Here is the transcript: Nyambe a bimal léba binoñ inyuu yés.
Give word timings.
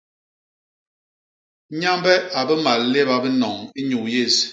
Nyambe 1.79 2.13
a 2.39 2.41
bimal 2.47 2.81
léba 2.93 3.15
binoñ 3.23 3.57
inyuu 3.79 4.05
yés. 4.13 4.35